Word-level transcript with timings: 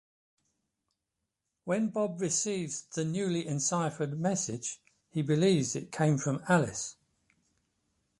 When 1.65 1.89
Bob 1.89 2.21
receives 2.21 2.81
the 2.81 3.05
newly 3.05 3.47
enciphered 3.47 4.19
message, 4.19 4.81
he 5.11 5.21
believes 5.21 5.75
it 5.75 5.91
came 5.91 6.17
from 6.17 6.41
Alice. 6.49 6.95